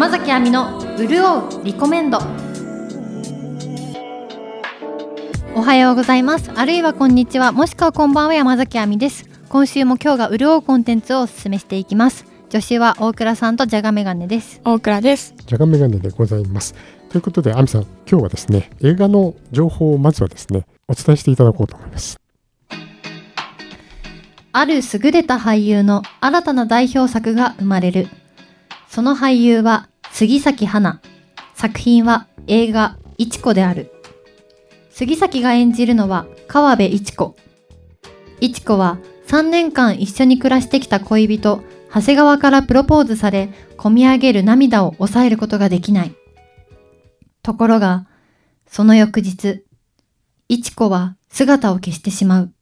[0.00, 2.16] 山崎亜美の潤うリコメンド。
[5.54, 6.50] おはようございます。
[6.52, 7.52] あるいはこんにちは。
[7.52, 9.28] もしくはこんばんは山崎亜美です。
[9.50, 12.24] 今週も今日が潤うコンテンツをお勧めしていきます。
[12.50, 14.62] 助手は大倉さんとじゃがメガネです。
[14.64, 15.34] 大倉です。
[15.44, 16.74] じゃがメガネでございます。
[17.10, 22.18] ということで亜美さん今日はですね映画の情報をまずはですねお伝えしていただこうと思います。
[24.52, 28.08] ある優れた俳優の新たな代表作が生まれる。
[28.88, 29.89] その俳優は
[30.20, 31.00] 杉咲花。
[31.54, 33.90] 作品は映画いちこである。
[34.90, 37.36] 杉咲が演じるのは川辺いちこ
[38.38, 38.98] いちこは
[39.28, 43.48] 3年間一緒に暮らしてきた恋人長谷川からプロポーズされ
[43.78, 46.14] 込み上げる涙を抑えることができない。
[47.42, 48.06] ところが
[48.66, 49.64] その翌日
[50.50, 52.52] いちこは姿を消してしまう。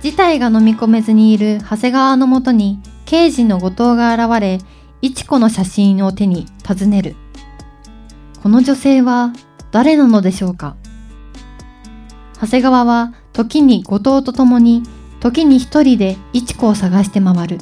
[0.00, 4.60] 事態が飲み込めずにいる長谷川のもとに刑事の後藤が現れ、
[5.00, 7.14] いちこの写真を手に尋ねる。
[8.42, 9.32] この女性は
[9.70, 10.76] 誰なのでしょうか？
[12.40, 14.82] 長谷川は時に後藤と共に、
[15.20, 17.58] 時に一人でいちこを探して回る。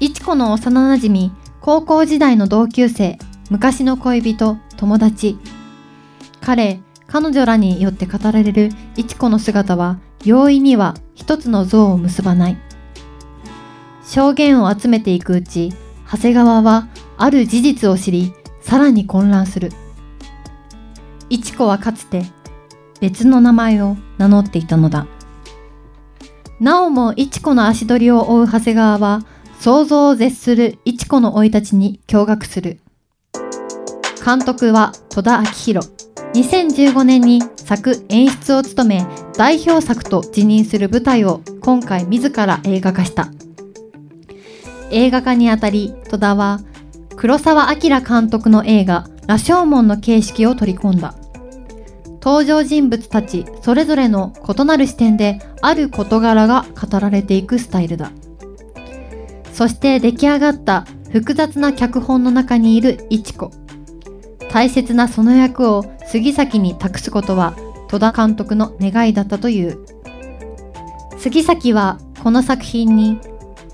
[0.00, 3.18] いちこの幼馴染、高校時代の同級生、
[3.50, 5.38] 昔の恋人、友達。
[6.40, 12.56] 彼、彼女らによって語られるいちこの姿は容易には一つの像を結ばない。
[14.06, 15.72] 証言を集めていくうち、
[16.10, 19.70] 長谷川はある事実を知り、さらに混乱する。
[21.30, 22.24] いちこはかつて
[23.00, 25.06] 別の名前を名乗っていたのだ。
[26.60, 29.22] なおもいちこの足取りを追う長谷川は、
[29.58, 32.80] 想像を絶するいちこの生い立ちに驚愕する。
[34.24, 35.88] 監督は戸田明宏。
[36.34, 43.28] 2015年に作演出を務め代表作と辞任する舞台を今回自ら映画化した
[44.90, 46.60] 映画化にあたり戸田は
[47.16, 51.14] 黒澤明監督の映画「羅生門」の形式を取り込んだ。
[52.20, 58.12] 登場人物たちそれぞれの異なる視点である事柄が語られていくスタイルだ。
[59.52, 63.50] そして出来上がった複雑な脚本の中にいるいちこ
[64.50, 67.54] 大切なその役を杉咲に託すことは
[67.88, 69.78] 戸田監督の願いだったという。
[71.18, 73.18] 杉咲はこの作品に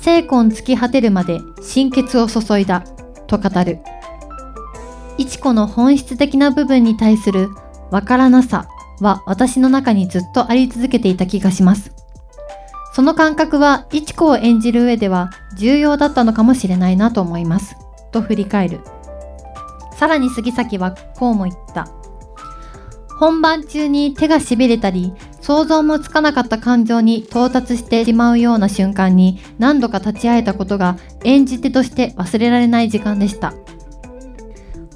[0.00, 2.82] 精魂尽き果てるまで心血を注いだ
[3.26, 3.80] と語る。
[5.18, 7.48] 一子の本質的な部分に対する
[7.90, 8.68] わからなさ
[9.00, 11.92] は私の中にずっとあり続けていた気がします。
[12.92, 17.76] その感覚は一子を演じる上では重要だったのかもしれないなと思います。
[18.10, 18.80] と振り返る。
[19.94, 21.88] さらに杉咲はこうも言った。
[23.18, 25.12] 本番中に手が痺れたり、
[25.46, 33.54] 想像もつかなかった感情に到達してしまうような瞬間に何度か立ち会えたことが演じ手として忘れられない時間でした。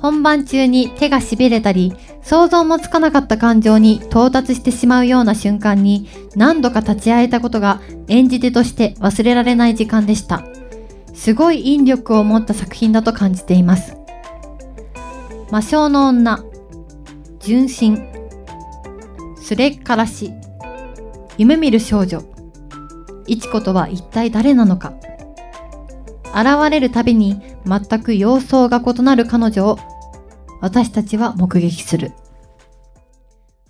[0.00, 10.44] 本番中に手が痺れたり、想像もつかなかった感情に到達してしまうような瞬間に何度か立ち会えたことが演じ手として忘れられない時間でした。
[11.14, 13.94] すごい引力を持った作品だと感じています。
[15.52, 16.42] 魔性の女、
[17.38, 18.04] 純真、
[19.40, 20.32] すれっからし、
[21.40, 22.22] 夢見る少女、
[23.26, 24.92] いちことは一体誰なのか。
[26.34, 29.78] 現れるたびに全く様相が異なる彼女を
[30.60, 32.12] 私たちは目撃する。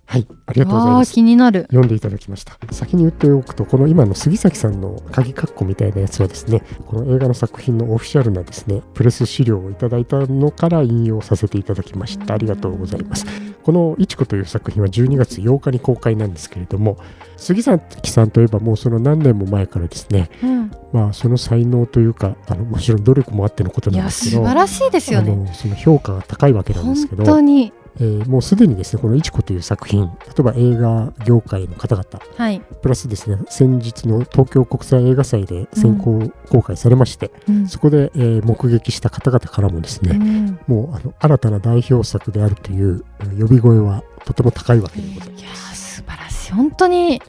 [0.04, 1.12] はい、ありがとうございます。
[1.12, 1.68] 気になる。
[1.70, 2.58] 読んでいただきました。
[2.72, 12.34] 先に言っておくと、この今の杉崎さんの鍵括弧みたいなやつはですね、この映画の作品のオフィシャルなですね、プレス資料をいただいたのから引用させていただきました。
[12.34, 13.24] ありがとうございます。
[13.62, 16.98] このいちこという作品は12月8日に公開なんですけれども、
[17.36, 25.52] 杉崎さんといえばもうその何年も前からですね、うん、まあその才能というか、あのもちろん努力もあってのことなんですけど、素晴らしいですよね。
[25.54, 43.04] その評価が高いわけなんですけど、本当にえー、もうすでにですね、このいちこという作品、例えば映画業界の方々、はい、プラスですね、先日の東京国際映画祭で先行公開されまして、うん、そこで、えー、目撃した方々からもですね、うん、もうあの新たな代表作であるという
[43.38, 45.42] 呼び声はとても高いわけでございます。
[45.42, 46.52] いや素晴らしい。
[46.52, 47.20] 本当に、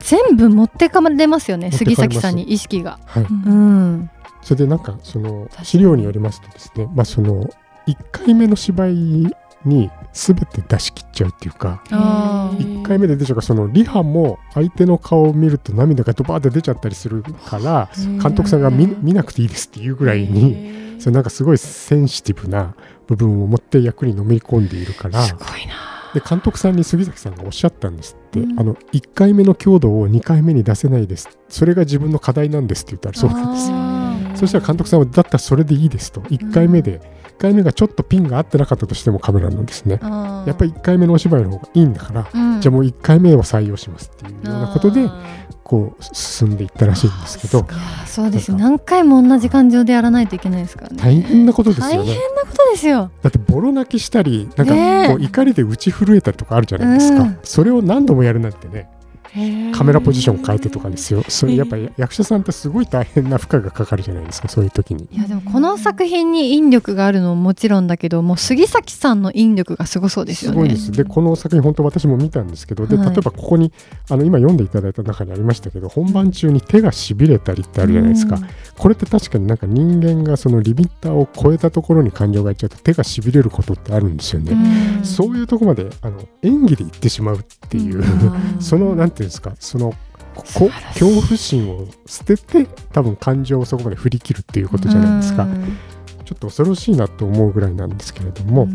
[0.00, 2.98] 全部持ってかれますよね、杉崎さんに意識が。
[3.06, 4.10] はい、うん、
[4.42, 7.48] それでなんかその資料によりますとですね、まあその
[7.86, 9.34] 1回目の芝居
[9.64, 22.74] に全て出し切っちゃうっていうか1回目で出ちゃうからそのリハも相手の顔を見ると涙がドバーって出ちゃったりするから監督さんが見見なくていいですっていうぐらいにそれなんかすごいセンシティブな
[23.06, 25.26] 部分を持って役にのめり込んでいるから
[26.14, 33.94] で監督さんに杉崎さんがおっしゃったんですって、うん、あの1回目の強度を2回目に出せないですそれが自分の課題なんですって言ったらそうなんですよ。
[34.36, 37.00] そしたら監督さんはだったらそれでいいですと1回目で、
[37.38, 39.98] 1回目がちょっとピンが合ってなかったとしてもカメラのですね。
[40.00, 45.08] やっぱり1回目のお芝居の方がいいんだから、うん、じゃあもう1回目を採用しますっていうようなことで
[45.64, 47.66] こう進んでいったらしいんですけど。
[48.06, 50.96] そうです何回も同じ感情でやらないといけないですからね。
[51.00, 51.96] 大変なことですよね。
[51.96, 53.10] 大変なことですよ。
[53.22, 58.88] だってボロ泣きしたりなんかこう怒りで打ち震えたりとかあるじゃないですか、うん、それを何度もやるなんてね
[59.72, 61.22] カメラポジション変えてとかですよ。
[61.28, 65.08] それやっぱり役者さんってすごい大変な負荷がかかるじゃないですかそういう時に。
[65.10, 70.54] いやでもこの作品に引力があるのももちろんだけどもう杉咲さんの引力がすごそうですよね。
[70.54, 70.92] すごいです。
[70.92, 73.72] でこの作品本当私も見たんですけどで例えばここに
[74.10, 78.38] あの今読んでいただいた中にありましたけど本番中に手がしびれたりってあるじゃないですか、
[78.76, 84.56] これって確かになんか人間がそのリミッターを超えたところに感情がいっちゃうと手がしびれることってあるんですよね、
[85.02, 88.02] そういうとこまであの演技で言ってしまうっていう、
[88.60, 89.94] そのなんていうんですかその
[90.34, 95.46] こ恐怖心を捨てて多分感情をそこまで振り切るっていうことじゃないですか。
[96.24, 98.66] ちょっと恐ろしいなと思うぐらいなんですけれども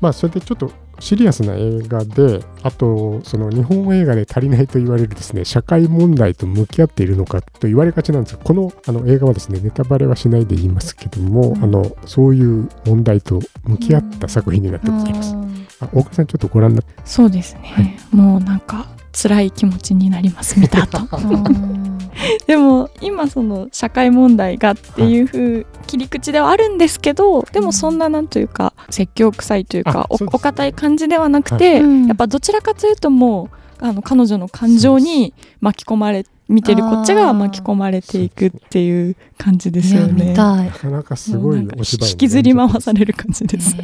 [0.00, 15.34] まあそれでちょっとシリアスな映画であとその日本映画で足りないと言われるですね社会問題と向き合っているのかと言われがちなんですがこのあの映画はですねネタバレはしないで言いますけども、うん、あのそういう問題と向き合った作品になってございます。
[15.80, 16.94] あ大川さんちょっとご覧になって。
[17.04, 20.98] そうですね、はい、もうなんか辛い気持ちになります見た後。
[22.46, 33.48] でも今その社会問題がっていう風切り口ではあるんですけどでもそんななんというか説教臭いというかおお堅い感じではなくて、やっぱどちらかというとも
[33.80, 40.34] うあの彼女の感情に巻き込まれ見てるこっちが巻き込まれていくっていう感じですよね。
[40.34, 43.74] なかなかすごいお芝居、引きずり回される感じです。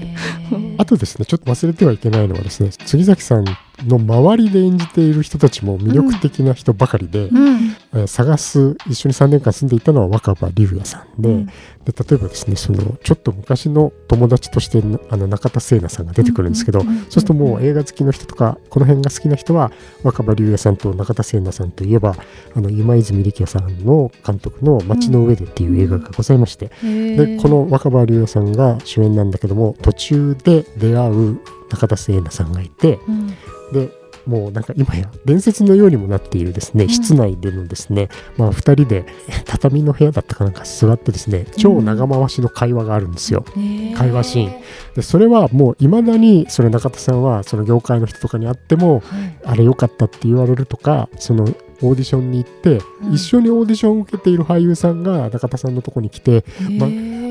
[0.76, 3.44] あとですねちょっと忘れてはいけないのはですね杉崎さん
[3.86, 7.58] の周りで演じている人たちも魅力的な人ばかりで、うん。
[7.94, 11.52] えー、探す一緒に3年間住んでいたのは若葉龍也さんでうん、で
[11.86, 19.72] 例えばですねそのちょっと昔の友達としてあの中田聖奈さんが出てくるんですけど、そうするともう映画好きの人とかこの辺が好きな人は
[20.02, 22.14] 若葉龍也さんと中田聖奈さんといえば
[22.54, 31.40] あの今泉力也さんの監督の「街の上で」っていう映画がございまして、うん、でこの若葉龍也さんが主演なんだけども途中で出会う
[31.70, 33.34] 中田聖奈さんがいて、うん
[33.72, 33.90] で
[34.28, 39.06] もうなんか今や伝説のようにもなっているですね、うん、室内でのですね、まあ、2人で
[39.46, 44.62] 畳の部屋だったかなんか座ってですね超長回しの会話があるんですよ、うん、会話シーン。
[44.94, 56.44] でそれはもういまだにそれ中田さんはその業界の人とかに会っても、はい、あれ良かったって言われるとかそのオーディションに行って、うん、一緒にオーディションを受けている俳優さんが中田さんのとこに来て、
[56.78, 56.88] ま、あ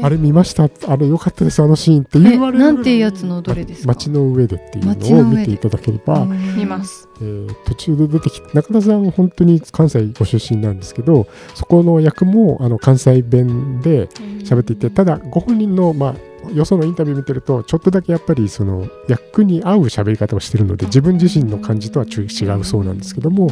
[0.09, 0.69] れ見ました？
[0.88, 3.88] あれ良かったですあのシーンって言われるなんていうやつのどれですか？
[3.88, 6.25] 街の上でっていうのを見ていただければ。
[6.25, 14.07] 見ます、えー、途中で出てきて中田さん本当に関西ご出身なんですけどそこの役もあの関西弁で
[14.44, 23.49] 喋っていてただご本人のまあよそのインタビュー見てるとちょっとだけやっぱりその役に合う喋り方をしてるので自分自身の感じとは違うそうなんですけども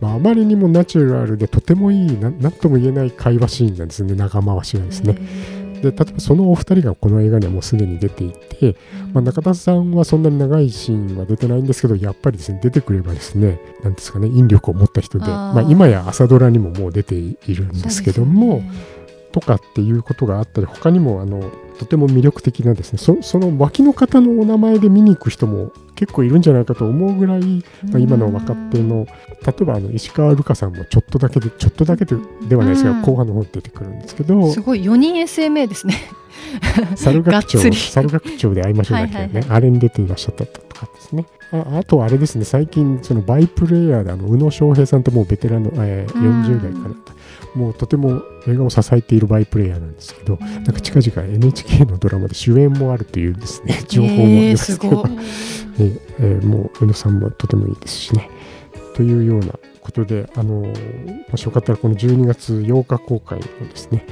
[0.00, 4.14] まあ、あまりにもナチュラルでとてもいいな何とも言えない会話シーンなんですね。
[4.14, 5.14] 長回しがですね。
[5.82, 8.76] で例えばそのお二人がこの映画にはもうすでに出ていて、
[9.12, 18.62] まあ、中田さんはそんなに長いシーンは出てないんですけどやっぱりですね出てくればですね何ですかね引力を持った人でまあ、今や朝ドラにももう出ているんですけども、
[19.32, 29.06] とかっていうことがあったり他にもあのとても魅力的なですねそその脇の方のお名前で見に行く人も結構いるんじゃないかと思うぐらい、まあ、今の若手の
[29.46, 32.16] 例えばあの石川瑠香さんもちょっとだけでちょっとだけで
[32.50, 35.94] ではないですが、後半の方に出てくるんですけどすごい4人 SMA ですね。
[36.96, 41.24] 猿楽長猿楽長で会いましょうだけね、はいはいはい、あれに出ていらっしゃったとかですね。
[41.52, 46.94] ああとあれですね最近そのバイプレーヤーであの宇野昌平さんともうベテランの、えー、40代かな
[47.54, 55.04] もうとても映画を支えているバイプレイヤーなんですけど、なんか近々 NHK のドラマで主演もあるというですね、情報もありますけど、
[55.78, 58.30] えー、えー、もう宇野さんもとてもいいですしね。
[58.94, 60.72] というようなことで、あの
[61.30, 64.06] もしよかったらこの12月8日公開のですね、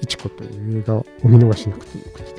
[0.00, 2.32] いちこという映画をお見逃しなくということで、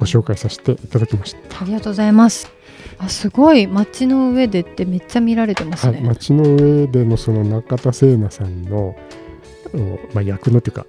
[0.00, 1.62] ご紹介させていただきました。
[1.62, 2.50] ありがとうございます。
[2.98, 5.98] あすごい街の上でってめっちゃ見られてますね。
[5.98, 8.96] はい、街の上でのその中田聖奈さんの
[10.14, 10.86] まあ、役のというか、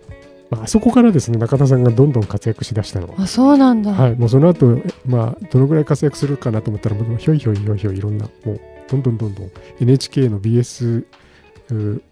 [0.50, 11.06] まあ、あそこからですね中田さんがどんどん活躍しだしたのあそうなんだ、はい、もうその後、まあどのぐらい活躍するかなと思ったらもうひょいひょいひょいひょいいろんなもうどんどんどんどん NHK の BS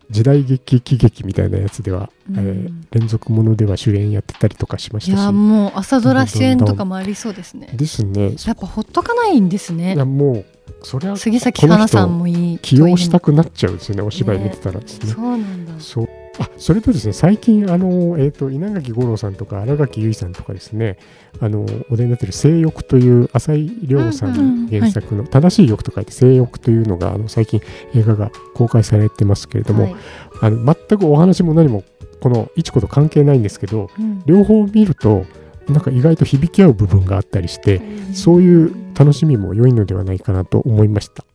[0.09, 5.19] 時代劇喜劇みたいなやつでは、うん、えー、連続ものでは主演やってたりとかしましたし。
[5.19, 7.69] いやもう朝ドラ主演とかもありそうですね。
[7.73, 8.35] ですね。
[8.45, 9.95] やっぱほっとかないんですね。
[9.95, 10.45] いやもう
[10.83, 15.73] それは杉咲花さんもいい起用したくなっちゃうんですよねお芝居見てたらですね、そうなんだ。
[15.79, 20.97] そうあそれとですね最近あの、えーと、稲垣吾郎さんとか新垣結衣さんとかですね
[21.39, 27.61] あのお題になっている「性欲」という浅井亮さん原作の「正しい欲」と書いて「性欲」というのがあの最近
[27.93, 29.95] 映画が公開されてますけれども、はい、
[30.41, 31.83] あの全くお話も何も
[32.21, 35.25] このいちこと関係ないんですけど、うん、両方見ると
[35.67, 37.81] なんか意外と響き合う部分があったりして、
[38.13, 41.25] そういう楽しみも良いのではないかなと思いました。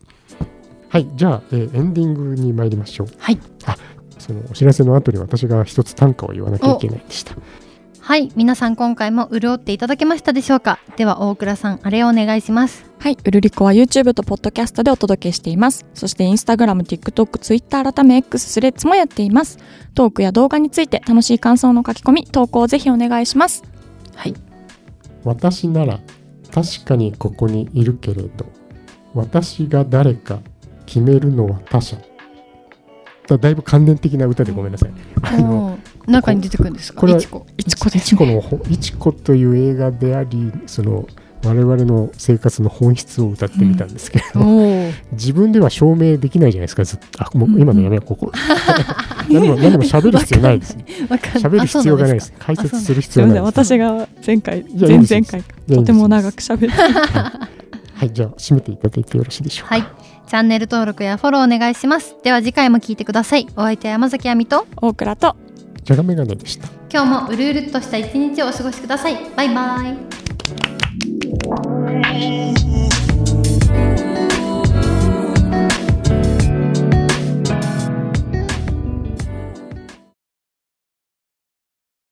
[0.89, 3.07] はい、じゃあ、えー、エンディングに参りましょう。
[3.19, 3.39] はい。
[3.65, 3.77] あ、
[4.21, 7.35] そのお知らせの後に私が一つ短歌を言わなきゃいけないでした。
[8.01, 8.33] はい。
[8.35, 10.79] 皆さん今回も潤っていただけましたでしょうか？
[10.97, 12.85] では大倉さんあれをお願いします。
[12.99, 13.17] はい。
[13.23, 15.87] うるりこは YouTube とポッドキャストでお届けしています。
[15.95, 19.59] そして Instagram、TikTok、Twitter 改め X スレッズもやっています。
[19.95, 23.63] トークや動画について楽しい感想の書き込み投稿をぜひお願いします。
[24.17, 24.35] はい。
[25.25, 26.01] 私なら
[26.51, 28.47] 確かにここにいるけれど
[29.15, 30.41] 私が誰か
[30.87, 31.97] 決めるのは他者
[33.39, 34.91] だいぶ関連的な歌でごめんなさい。
[35.23, 37.01] あの中に出てくるんですか？
[37.01, 38.61] これはいちこいちこです、ね。
[38.71, 41.07] いちこという映画であり、その
[41.45, 46.85] 我々の生活の本質を歌ってみたんですけれども、うん、自分では証明できないじゃないですか。
[46.85, 48.31] ずっとあもう今のやめようここ。
[49.31, 52.33] 何も何も喋る必要ないですね喋る必要がないです。
[52.39, 53.45] 解説する必要ないです。
[53.45, 56.69] 私が前回前々回とても長く喋って
[58.01, 59.75] はいじゃあ締めていただいてよろしいでしょうか。
[59.75, 59.87] はい。
[60.27, 62.17] チャンネル登録やフォローお願いします。
[62.23, 63.47] では次回も聞いてください。
[63.57, 64.67] お相手は山崎亜美と。
[64.77, 65.37] 大倉と。
[65.85, 66.67] じゃがメガネでした。
[66.91, 69.19] 今日もうるうるっとした一日をお過ごしください。
[69.37, 69.99] バイバイ。